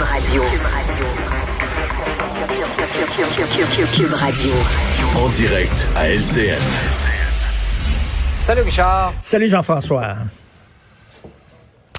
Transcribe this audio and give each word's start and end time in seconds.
Radio. 0.00 0.42
Cube 3.92 4.14
Radio. 4.14 4.50
En 5.16 5.28
direct 5.28 5.86
à 5.94 6.08
LCN. 6.08 6.58
Salut 8.34 8.62
Richard. 8.62 9.12
Salut 9.22 9.48
Jean-François. 9.48 10.14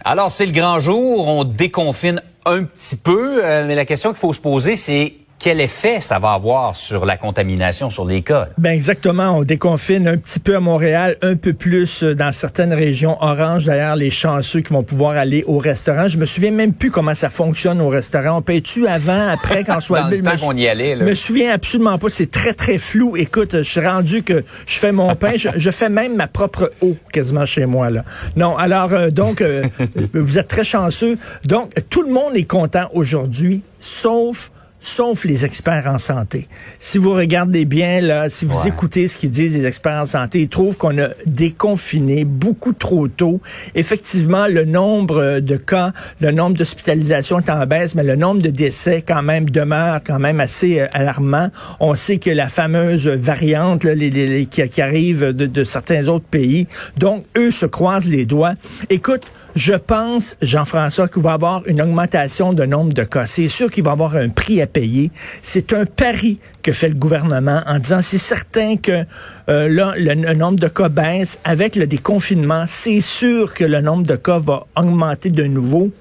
Alors, 0.03 0.31
c'est 0.31 0.47
le 0.47 0.51
grand 0.51 0.79
jour, 0.79 1.27
on 1.27 1.43
déconfine 1.43 2.23
un 2.45 2.63
petit 2.63 2.95
peu, 2.95 3.43
euh, 3.43 3.67
mais 3.67 3.75
la 3.75 3.85
question 3.85 4.09
qu'il 4.09 4.19
faut 4.19 4.33
se 4.33 4.41
poser, 4.41 4.75
c'est 4.75 5.13
quel 5.41 5.59
effet 5.59 5.99
ça 5.99 6.19
va 6.19 6.33
avoir 6.33 6.75
sur 6.75 7.03
la 7.03 7.17
contamination, 7.17 7.89
sur 7.89 8.05
l'école? 8.05 8.49
Ben 8.59 8.71
exactement. 8.71 9.37
On 9.37 9.43
déconfine 9.43 10.07
un 10.07 10.17
petit 10.17 10.39
peu 10.39 10.55
à 10.55 10.59
Montréal, 10.59 11.17
un 11.23 11.35
peu 11.35 11.53
plus 11.53 12.03
euh, 12.03 12.13
dans 12.13 12.31
certaines 12.31 12.73
régions 12.73 13.17
orange. 13.21 13.65
D'ailleurs, 13.65 13.95
les 13.95 14.11
chanceux 14.11 14.61
qui 14.61 14.71
vont 14.71 14.83
pouvoir 14.83 15.17
aller 15.17 15.43
au 15.47 15.57
restaurant. 15.57 16.07
Je 16.07 16.19
me 16.19 16.25
souviens 16.25 16.51
même 16.51 16.73
plus 16.73 16.91
comment 16.91 17.15
ça 17.15 17.31
fonctionne 17.31 17.81
au 17.81 17.89
restaurant. 17.89 18.37
On 18.37 18.41
paye-tu 18.43 18.87
avant, 18.87 19.29
après, 19.29 19.63
quand 19.63 19.81
soit 19.81 20.01
Dans 20.01 20.09
le 20.09 20.21
temps 20.21 20.37
qu'on 20.39 20.55
y 20.55 20.67
allait, 20.67 20.95
là. 20.95 21.05
Je 21.05 21.09
me 21.09 21.15
souviens 21.15 21.53
absolument 21.53 21.97
pas. 21.97 22.09
C'est 22.09 22.29
très, 22.29 22.53
très 22.53 22.77
flou. 22.77 23.17
Écoute, 23.17 23.57
je 23.57 23.63
suis 23.63 23.85
rendu 23.85 24.21
que 24.21 24.43
je 24.67 24.77
fais 24.77 24.91
mon 24.91 25.15
pain. 25.15 25.31
je, 25.37 25.49
je, 25.55 25.71
fais 25.71 25.89
même 25.89 26.15
ma 26.15 26.27
propre 26.27 26.71
eau 26.81 26.95
quasiment 27.11 27.47
chez 27.47 27.65
moi, 27.65 27.89
là. 27.89 28.05
Non, 28.35 28.55
alors, 28.57 28.93
euh, 28.93 29.09
donc, 29.09 29.41
euh, 29.41 29.63
vous 30.13 30.37
êtes 30.37 30.47
très 30.47 30.63
chanceux. 30.63 31.17
Donc, 31.45 31.71
tout 31.89 32.03
le 32.03 32.11
monde 32.11 32.35
est 32.35 32.43
content 32.43 32.89
aujourd'hui, 32.93 33.63
sauf 33.79 34.51
sauf 34.83 35.25
les 35.25 35.45
experts 35.45 35.85
en 35.87 35.97
santé. 35.99 36.47
Si 36.79 36.97
vous 36.97 37.13
regardez 37.13 37.65
bien, 37.65 38.01
là, 38.01 38.29
si 38.29 38.45
vous 38.45 38.59
Ouais. 38.63 38.69
écoutez 38.69 39.07
ce 39.07 39.15
qu'ils 39.15 39.29
disent 39.29 39.53
les 39.55 39.65
experts 39.65 40.01
en 40.01 40.05
santé, 40.07 40.41
ils 40.41 40.49
trouvent 40.49 40.75
qu'on 40.75 40.97
a 40.97 41.09
déconfiné 41.27 42.25
beaucoup 42.25 42.73
trop 42.73 43.07
tôt. 43.07 43.39
Effectivement, 43.75 44.47
le 44.47 44.65
nombre 44.65 45.39
de 45.39 45.55
cas, 45.55 45.93
le 46.19 46.31
nombre 46.31 46.57
d'hospitalisations 46.57 47.39
est 47.39 47.49
en 47.49 47.65
baisse, 47.67 47.93
mais 47.95 48.03
le 48.03 48.15
nombre 48.15 48.41
de 48.41 48.49
décès 48.49 49.03
quand 49.07 49.21
même 49.21 49.49
demeure 49.49 50.01
quand 50.03 50.19
même 50.19 50.39
assez 50.39 50.79
euh, 50.81 50.87
alarmant. 50.93 51.49
On 51.79 51.93
sait 51.95 52.17
que 52.17 52.31
la 52.31 52.49
fameuse 52.49 53.07
variante 53.07 53.83
là, 53.83 53.93
les, 53.93 54.09
les- 54.09 54.27
les- 54.27 54.45
qui, 54.47 54.67
qui 54.67 54.81
arrive 54.81 55.25
de, 55.33 55.45
de 55.45 55.63
certains 55.63 56.07
autres 56.07 56.25
pays, 56.25 56.67
donc 56.97 57.23
eux 57.37 57.51
se 57.51 57.67
croisent 57.67 58.09
les 58.09 58.25
doigts. 58.25 58.53
Écoute, 58.89 59.23
je 59.55 59.73
pense, 59.73 60.37
Jean-François, 60.41 61.07
qu'il 61.07 61.21
va 61.21 61.31
y 61.31 61.33
avoir 61.33 61.61
une 61.67 61.81
augmentation 61.81 62.53
de 62.53 62.65
nombre 62.65 62.93
de 62.93 63.03
cas. 63.03 63.25
C'est 63.27 63.47
sûr 63.47 63.69
qu'il 63.69 63.83
va 63.83 63.91
y 63.91 63.93
avoir 63.93 64.15
un 64.15 64.29
prix 64.29 64.61
à 64.61 64.67
C'est 65.43 65.73
un 65.73 65.85
pari 65.85 66.39
que 66.63 66.71
fait 66.71 66.89
le 66.89 66.95
gouvernement 66.95 67.61
en 67.65 67.79
disant 67.79 68.01
c'est 68.01 68.17
certain 68.17 68.77
que 68.77 69.05
euh, 69.49 69.93
le 69.97 70.33
nombre 70.33 70.59
de 70.59 70.67
cas 70.67 70.89
baisse. 70.89 71.39
Avec 71.43 71.75
le 71.75 71.87
déconfinement, 71.87 72.65
c'est 72.67 73.01
sûr 73.01 73.53
que 73.53 73.63
le 73.63 73.81
nombre 73.81 74.05
de 74.05 74.15
cas 74.15 74.37
va 74.37 74.65
augmenter 74.75 75.29
de 75.29 75.43
nouveau. 75.43 75.91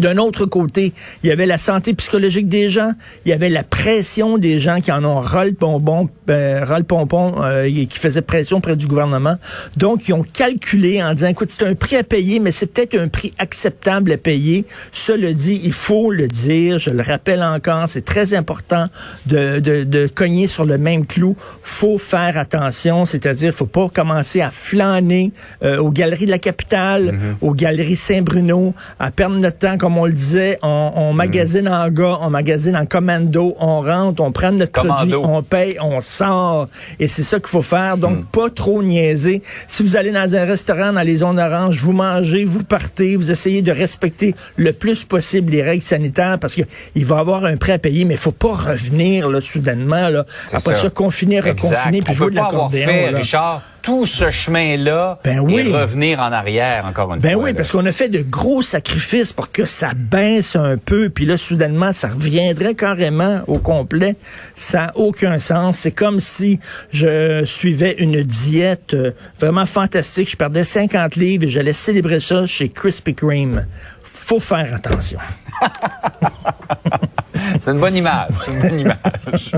D'un 0.00 0.16
autre 0.16 0.46
côté, 0.46 0.94
il 1.22 1.28
y 1.28 1.32
avait 1.32 1.44
la 1.44 1.58
santé 1.58 1.92
psychologique 1.94 2.48
des 2.48 2.70
gens, 2.70 2.92
il 3.26 3.28
y 3.28 3.32
avait 3.32 3.50
la 3.50 3.62
pression 3.62 4.38
des 4.38 4.58
gens 4.58 4.80
qui 4.80 4.90
en 4.90 5.04
ont 5.04 5.20
ras 5.20 5.44
le 5.44 5.50
bonbon, 5.50 6.08
euh, 6.30 6.64
ras 6.64 6.78
le 6.78 6.84
pompon, 6.84 7.34
euh, 7.42 7.64
et 7.64 7.86
qui 7.86 7.98
faisaient 7.98 8.22
pression 8.22 8.62
près 8.62 8.76
du 8.76 8.86
gouvernement. 8.86 9.36
Donc, 9.76 10.08
ils 10.08 10.14
ont 10.14 10.22
calculé 10.22 11.02
en 11.02 11.12
disant, 11.12 11.28
écoute, 11.28 11.50
c'est 11.50 11.66
un 11.66 11.74
prix 11.74 11.96
à 11.96 12.02
payer, 12.02 12.40
mais 12.40 12.50
c'est 12.50 12.66
peut-être 12.66 12.98
un 12.98 13.08
prix 13.08 13.34
acceptable 13.38 14.12
à 14.12 14.16
payer. 14.16 14.64
Cela 14.90 15.34
dit, 15.34 15.60
il 15.62 15.72
faut 15.74 16.10
le 16.10 16.28
dire, 16.28 16.78
je 16.78 16.90
le 16.90 17.02
rappelle 17.02 17.42
encore, 17.42 17.88
c'est 17.88 18.04
très 18.04 18.32
important 18.32 18.86
de, 19.26 19.58
de, 19.58 19.84
de 19.84 20.06
cogner 20.06 20.46
sur 20.46 20.64
le 20.64 20.78
même 20.78 21.04
clou. 21.06 21.36
faut 21.62 21.98
faire 21.98 22.38
attention, 22.38 23.04
c'est-à-dire, 23.04 23.52
faut 23.52 23.66
pas 23.66 23.88
commencer 23.90 24.40
à 24.40 24.50
flâner 24.50 25.32
euh, 25.62 25.78
aux 25.78 25.90
galeries 25.90 26.26
de 26.26 26.30
la 26.30 26.38
capitale, 26.38 27.18
aux 27.42 27.52
galeries 27.52 27.96
Saint-Bruno, 27.96 28.74
à 28.98 29.10
perdre 29.10 29.36
notre 29.36 29.58
temps, 29.58 29.76
comme 29.76 29.89
on 29.98 30.06
le 30.06 30.12
disait, 30.12 30.58
on, 30.62 30.92
on 30.96 31.12
magasine 31.12 31.68
en 31.68 31.88
gars, 31.88 32.18
on 32.20 32.30
magasine 32.30 32.76
en 32.76 32.86
commando, 32.86 33.54
on 33.58 33.80
rentre, 33.82 34.22
on 34.22 34.32
prend 34.32 34.52
notre 34.52 34.72
Commando. 34.72 34.94
produit, 34.94 35.14
on 35.14 35.42
paye, 35.42 35.76
on 35.80 36.00
sort. 36.00 36.68
Et 36.98 37.08
c'est 37.08 37.22
ça 37.22 37.38
qu'il 37.38 37.48
faut 37.48 37.62
faire. 37.62 37.96
Donc, 37.96 38.26
pas 38.26 38.50
trop 38.50 38.82
niaiser. 38.82 39.42
Si 39.68 39.82
vous 39.82 39.96
allez 39.96 40.10
dans 40.10 40.34
un 40.34 40.44
restaurant 40.44 40.92
dans 40.92 41.00
les 41.02 41.18
zones 41.18 41.38
oranges, 41.38 41.82
vous 41.82 41.92
mangez, 41.92 42.44
vous 42.44 42.62
partez, 42.64 43.16
vous 43.16 43.30
essayez 43.30 43.62
de 43.62 43.72
respecter 43.72 44.34
le 44.56 44.72
plus 44.72 45.04
possible 45.04 45.52
les 45.52 45.62
règles 45.62 45.82
sanitaires 45.82 46.38
parce 46.40 46.54
que 46.54 46.62
il 46.94 47.04
va 47.04 47.16
y 47.16 47.20
avoir 47.20 47.44
un 47.44 47.56
prêt 47.56 47.72
à 47.72 47.78
payer, 47.78 48.04
mais 48.04 48.14
il 48.14 48.20
faut 48.20 48.32
pas 48.32 48.54
revenir 48.54 49.28
là, 49.28 49.40
soudainement. 49.40 50.08
Là. 50.08 50.24
Après 50.52 50.74
ça, 50.74 50.90
confiner, 50.90 51.40
reconfiner, 51.40 52.02
puis 52.02 52.14
jouer 52.14 52.30
de 52.30 52.36
l'accordéon. 52.36 52.88
Richard, 53.14 53.62
tout 53.82 54.04
ce 54.06 54.30
chemin-là 54.30 55.18
Ben 55.24 55.40
oui. 55.40 55.66
et 55.68 55.72
revenir 55.74 56.20
en 56.20 56.30
arrière 56.32 56.84
encore 56.86 57.14
une 57.14 57.20
Ben 57.20 57.32
fois. 57.34 57.44
oui, 57.44 57.50
là. 57.50 57.56
parce 57.56 57.70
qu'on 57.70 57.86
a 57.86 57.92
fait 57.92 58.08
de 58.08 58.20
gros 58.22 58.60
sacrifices 58.62 59.32
pour 59.32 59.50
que 59.50 59.64
ça 59.70 59.92
baisse 59.94 60.56
un 60.56 60.76
peu, 60.76 61.08
puis 61.10 61.24
là, 61.24 61.38
soudainement, 61.38 61.92
ça 61.92 62.08
reviendrait 62.08 62.74
carrément 62.74 63.40
au 63.46 63.58
complet. 63.58 64.16
Ça 64.56 64.86
n'a 64.86 64.96
aucun 64.96 65.38
sens. 65.38 65.78
C'est 65.78 65.92
comme 65.92 66.20
si 66.20 66.60
je 66.92 67.44
suivais 67.44 67.94
une 67.98 68.22
diète 68.22 68.94
euh, 68.94 69.12
vraiment 69.38 69.66
fantastique. 69.66 70.30
Je 70.30 70.36
perdais 70.36 70.64
50 70.64 71.16
livres 71.16 71.44
et 71.44 71.48
j'allais 71.48 71.72
célébrer 71.72 72.20
ça 72.20 72.46
chez 72.46 72.68
Krispy 72.68 73.14
Kreme. 73.14 73.64
Faut 74.02 74.40
faire 74.40 74.74
attention. 74.74 75.18
C'est 77.60 77.70
une 77.70 77.78
bonne 77.80 77.96
image. 77.96 78.30
Une 78.48 78.60
bonne 78.60 78.80
image. 78.80 79.52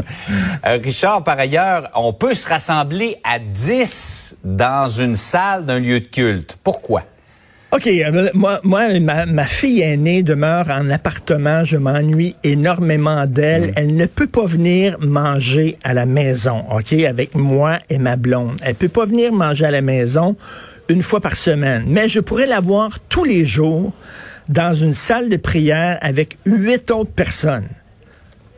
Euh, 0.67 0.79
Richard, 0.83 1.25
par 1.25 1.39
ailleurs, 1.39 1.91
on 1.95 2.13
peut 2.13 2.35
se 2.35 2.49
rassembler 2.49 3.19
à 3.25 3.39
10 3.39 4.37
dans 4.45 4.87
une 4.87 5.15
salle 5.15 5.65
d'un 5.67 5.79
lieu 5.79 6.01
de 6.01 6.07
culte. 6.07 6.59
Pourquoi? 6.63 7.03
OK, 7.75 7.87
euh, 7.87 8.29
moi, 8.35 8.61
moi 8.65 9.01
ma, 9.01 9.25
ma 9.25 9.47
fille 9.47 9.81
aînée 9.81 10.23
demeure 10.23 10.69
en 10.69 10.91
appartement. 10.91 11.65
Je 11.65 11.79
m'ennuie 11.79 12.37
énormément 12.45 13.25
d'elle. 13.25 13.73
Elle 13.77 13.95
ne 13.95 14.05
peut 14.05 14.27
pas 14.27 14.45
venir 14.45 14.99
manger 15.01 15.79
à 15.83 15.95
la 15.95 16.05
maison, 16.05 16.65
OK, 16.71 16.93
avec 16.93 17.35
moi 17.35 17.79
et 17.89 17.97
ma 17.97 18.17
blonde. 18.17 18.59
Elle 18.63 18.75
peut 18.75 18.91
pas 18.91 19.07
venir 19.07 19.33
manger 19.33 19.65
à 19.65 19.71
la 19.71 19.81
maison 19.81 20.37
une 20.91 21.01
fois 21.01 21.21
par 21.23 21.35
semaine. 21.39 21.85
Mais 21.87 22.11
je 22.11 22.21
pourrais 22.21 22.47
la 22.47 22.61
voir 22.61 22.99
tous 23.09 23.25
les 23.25 23.47
jours 23.47 23.95
dans 24.51 24.75
une 24.75 24.93
salle 24.93 25.31
de 25.31 25.39
prière 25.39 25.97
avec 26.03 26.37
huit 26.45 26.91
autres 26.91 27.13
personnes. 27.13 27.69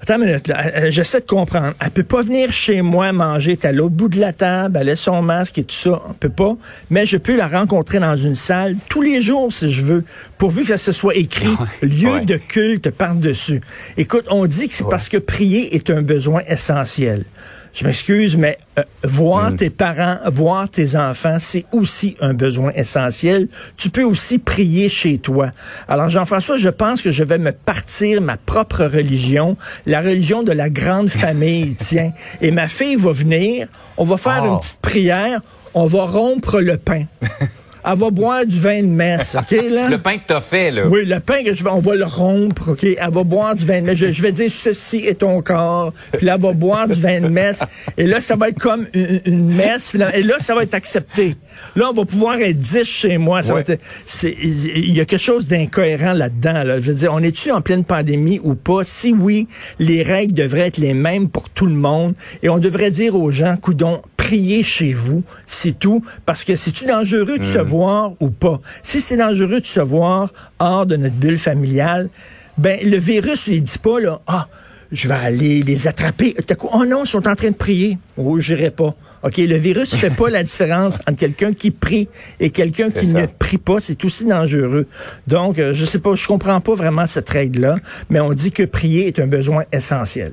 Attends 0.04 0.20
une 0.20 0.26
minute, 0.26 0.48
là. 0.48 0.66
Euh, 0.66 0.91
J'essaie 0.91 1.20
de 1.20 1.25
comprendre. 1.25 1.72
Elle 1.81 1.91
peut 1.91 2.03
pas 2.03 2.20
venir 2.20 2.53
chez 2.53 2.82
moi 2.82 3.10
manger. 3.12 3.59
Elle 3.62 3.70
est 3.70 3.72
l'autre 3.72 3.94
bout 3.94 4.09
de 4.09 4.20
la 4.20 4.34
table, 4.34 4.76
elle 4.78 4.91
a 4.91 4.97
son 4.97 5.22
masque 5.22 5.56
et 5.56 5.65
tout 5.65 5.75
ça. 5.75 6.03
On 6.06 6.12
peut 6.12 6.28
pas. 6.28 6.59
Mais 6.91 7.06
je 7.06 7.16
peux 7.16 7.34
la 7.34 7.48
rencontrer 7.48 8.00
dans 8.00 8.14
une 8.14 8.34
salle 8.34 8.76
tous 8.91 9.00
les 9.00 9.22
jours 9.22 9.50
si 9.50 9.70
je 9.70 9.82
veux, 9.82 10.04
pourvu 10.37 10.64
que 10.64 10.69
ça 10.69 10.76
se 10.76 10.93
soit 10.93 11.14
écrit 11.14 11.56
lieu 11.81 12.16
ouais. 12.16 12.25
de 12.26 12.37
culte 12.37 12.91
par-dessus. 12.91 13.62
Écoute, 13.97 14.26
on 14.28 14.44
dit 14.44 14.69
que 14.69 14.75
c'est 14.75 14.88
parce 14.91 15.09
que 15.09 15.16
prier 15.16 15.75
est 15.75 15.88
un 15.88 16.03
besoin 16.03 16.43
essentiel. 16.48 17.25
Je 17.72 17.87
m'excuse, 17.87 18.37
mais 18.37 18.59
euh, 18.78 18.82
voir 19.04 19.54
tes 19.54 19.70
parents, 19.70 20.18
voir 20.26 20.68
tes 20.68 20.96
enfants, 20.96 21.36
c'est 21.40 21.64
aussi 21.72 22.16
un 22.20 22.34
besoin 22.34 22.70
essentiel. 22.74 23.48
Tu 23.76 23.88
peux 23.90 24.02
aussi 24.04 24.38
prier 24.38 24.88
chez 24.88 25.18
toi. 25.18 25.50
Alors, 25.88 26.08
Jean-François, 26.08 26.58
je 26.58 26.68
pense 26.68 27.00
que 27.02 27.10
je 27.12 27.22
vais 27.24 27.38
me 27.38 27.52
partir 27.52 28.20
ma 28.20 28.36
propre 28.36 28.84
religion, 28.84 29.56
la 29.86 30.00
religion 30.00 30.42
de 30.42 30.52
la 30.52 30.70
grande 30.70 31.08
famille, 31.24 31.74
tiens. 31.76 32.12
Et 32.40 32.50
ma 32.50 32.68
fille 32.68 32.96
va 32.96 33.12
venir, 33.12 33.68
on 33.96 34.04
va 34.04 34.16
faire 34.16 34.42
Oh. 34.44 34.54
une 34.54 34.58
petite 34.60 34.80
prière, 34.80 35.40
on 35.74 35.86
va 35.86 36.04
rompre 36.04 36.60
le 36.60 36.76
pain. 36.76 37.04
Elle 37.86 37.98
va 37.98 38.10
boire 38.10 38.46
du 38.46 38.58
vin 38.58 38.82
de 38.82 38.86
messe, 38.88 39.36
OK, 39.38 39.50
là? 39.70 39.88
Le 39.88 39.98
pain 39.98 40.16
que 40.16 40.24
t'as 40.26 40.40
fait, 40.40 40.70
là. 40.70 40.86
Oui, 40.86 41.04
le 41.04 41.20
pain 41.20 41.42
que 41.44 41.54
je 41.54 41.62
vais, 41.62 41.70
on 41.70 41.80
va 41.80 41.94
le 41.94 42.04
rompre, 42.04 42.70
OK? 42.72 42.84
Elle 42.84 42.98
va 42.98 43.24
boire 43.24 43.54
du 43.54 43.66
vin 43.66 43.80
de 43.80 43.86
messe. 43.86 43.98
Je, 43.98 44.10
je 44.10 44.22
vais 44.22 44.32
dire 44.32 44.50
ceci 44.50 44.98
est 44.98 45.20
ton 45.20 45.42
corps. 45.42 45.92
Puis 46.12 46.26
là, 46.26 46.34
elle 46.36 46.40
va 46.40 46.52
boire 46.52 46.88
du 46.88 46.98
vin 47.00 47.20
de 47.20 47.28
messe. 47.28 47.62
Et 47.96 48.06
là, 48.06 48.20
ça 48.20 48.36
va 48.36 48.48
être 48.48 48.58
comme 48.58 48.86
une, 48.94 49.20
une 49.26 49.54
messe. 49.54 49.90
finalement. 49.90 50.14
Et 50.14 50.22
là, 50.22 50.36
ça 50.40 50.54
va 50.54 50.62
être 50.62 50.74
accepté. 50.74 51.36
Là, 51.76 51.90
on 51.90 51.92
va 51.92 52.04
pouvoir 52.04 52.38
être 52.38 52.58
10 52.58 52.84
chez 52.84 53.18
moi. 53.18 53.42
Ça 53.42 53.54
va 53.54 53.60
être, 53.60 53.78
c'est, 54.06 54.34
il 54.40 54.94
y 54.94 55.00
a 55.00 55.04
quelque 55.04 55.22
chose 55.22 55.48
d'incohérent 55.48 56.12
là-dedans. 56.12 56.64
Là. 56.64 56.78
Je 56.78 56.88
veux 56.90 56.94
dire, 56.94 57.12
on 57.12 57.20
est-tu 57.20 57.50
en 57.50 57.60
pleine 57.60 57.84
pandémie 57.84 58.40
ou 58.42 58.54
pas? 58.54 58.84
Si 58.84 59.12
oui, 59.12 59.48
les 59.78 60.02
règles 60.02 60.32
devraient 60.34 60.69
être 60.69 60.78
les 60.78 60.94
mêmes 60.94 61.28
pour 61.28 61.50
tout 61.50 61.66
le 61.66 61.75
monde. 61.75 62.14
Et 62.42 62.48
on 62.48 62.58
devrait 62.58 62.90
dire 62.90 63.14
aux 63.14 63.30
gens, 63.30 63.56
coudon, 63.56 64.00
priez 64.25 64.62
chez 64.62 64.94
vous, 64.94 65.23
c'est 65.47 65.79
tout. 65.79 66.03
Parce 66.25 66.44
que 66.44 66.56
c'est-tu 66.56 66.87
dangereux 66.87 67.38
de 67.38 67.44
se 67.44 67.59
voir 67.59 68.12
ou 68.21 68.31
pas? 68.31 68.59
Si 68.82 69.00
c'est 69.00 69.17
dangereux 69.17 69.61
de 69.61 69.67
se 69.67 69.81
voir 69.81 70.32
hors 70.59 70.87
de 70.87 70.97
notre 70.97 71.15
bulle 71.15 71.38
familiale, 71.38 72.09
ben 72.56 72.79
le 72.82 72.97
virus, 72.97 73.49
il 73.49 73.62
dit 73.62 73.79
pas, 73.79 74.00
là, 74.00 74.21
ah, 74.26 74.49
je 74.93 75.09
vais 75.09 75.15
aller 75.15 75.62
les 75.62 75.88
attraper. 75.88 76.35
T'as 76.47 76.55
quoi? 76.55 76.71
Oh 76.73 76.85
non, 76.87 77.05
ils 77.05 77.09
sont 77.09 77.26
en 77.29 77.35
train 77.35 77.50
de 77.50 77.56
prier. 77.56 77.99
Oh, 78.17 78.38
j'irai 78.38 78.71
pas. 78.71 78.94
OK, 79.25 79.37
le 79.38 79.56
virus 79.56 79.93
ne 79.93 79.99
fait 79.99 80.15
pas 80.15 80.31
la 80.31 80.43
différence 80.43 81.00
entre 81.09 81.19
quelqu'un 81.19 81.53
qui 81.53 81.71
prie 81.71 82.09
et 82.41 82.50
quelqu'un 82.50 82.91
qui 82.91 83.06
ça. 83.06 83.23
ne 83.23 83.26
prie 83.26 83.59
pas. 83.59 83.81
C'est 83.81 84.05
aussi 84.05 84.25
dangereux. 84.25 84.87
Donc, 85.26 85.59
euh, 85.59 85.75
je 85.75 85.85
sais 85.85 85.99
pas, 85.99 86.15
je 86.15 86.26
comprends 86.26 86.61
pas 86.61 86.75
vraiment 86.75 87.06
cette 87.06 87.29
règle-là, 87.29 87.76
mais 88.09 88.21
on 88.21 88.32
dit 88.32 88.53
que 88.53 88.62
prier 88.62 89.09
est 89.09 89.19
un 89.19 89.26
besoin 89.26 89.65
essentiel. 89.73 90.32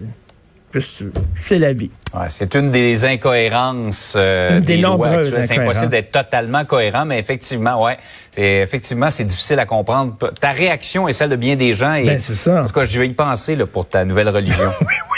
C'est 1.35 1.59
la 1.59 1.73
vie. 1.73 1.91
Ouais, 2.13 2.27
c'est 2.29 2.56
une 2.56 2.71
des 2.71 3.06
incohérences 3.06 4.13
euh, 4.15 4.57
Une 4.57 4.59
des 4.62 4.77
lois 4.77 4.91
nombreuses 4.91 5.27
actuelles. 5.29 5.45
C'est 5.45 5.59
impossible 5.59 5.89
d'être 5.89 6.12
totalement 6.12 6.65
cohérent, 6.65 7.06
mais 7.06 7.19
effectivement, 7.19 7.83
ouais, 7.83 7.97
c'est 8.31 8.62
effectivement 8.62 9.09
c'est 9.09 9.23
difficile 9.23 9.59
à 9.59 9.65
comprendre. 9.65 10.18
Ta 10.39 10.51
réaction 10.51 11.07
est 11.07 11.13
celle 11.13 11.29
de 11.29 11.35
bien 11.35 11.56
des 11.56 11.73
gens. 11.73 11.94
Et, 11.94 12.06
Ben, 12.06 12.19
c'est 12.19 12.35
ça. 12.35 12.63
En 12.63 12.68
tout 12.68 12.73
cas, 12.73 12.85
je 12.85 13.00
vais 13.00 13.07
y 13.07 13.13
penser 13.13 13.56
là, 13.56 13.65
pour 13.65 13.88
ta 13.88 14.06
nouvelle 14.06 14.29
religion. 14.29 14.69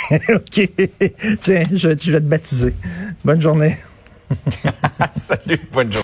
OK. 0.29 0.69
Tiens, 1.39 1.63
je, 1.71 1.89
je 1.99 2.11
vais 2.11 2.19
te 2.19 2.25
baptiser. 2.25 2.73
Bonne 3.23 3.41
journée. 3.41 3.75
Salut, 5.15 5.59
bonne 5.71 5.91
journée. 5.91 6.01